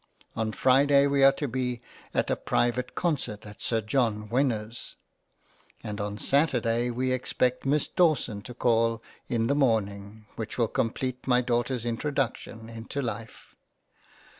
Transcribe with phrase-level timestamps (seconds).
[0.35, 1.79] On Friday we are to be
[2.11, 4.95] at a private Concert at Sir John Wynna's—
[5.83, 11.27] and on Saturday we expect Miss Dawson to call in the Morning— which will complete
[11.27, 13.53] my Daughters Introduction into Life.